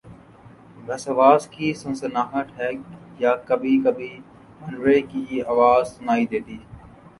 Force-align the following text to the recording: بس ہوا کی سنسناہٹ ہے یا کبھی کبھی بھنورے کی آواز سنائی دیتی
بس 0.85 1.07
ہوا 1.07 1.27
کی 1.51 1.67
سنسناہٹ 1.81 2.47
ہے 2.59 2.69
یا 3.19 3.35
کبھی 3.47 3.77
کبھی 3.83 4.09
بھنورے 4.59 4.99
کی 5.11 5.41
آواز 5.47 5.95
سنائی 5.95 6.25
دیتی 6.31 6.57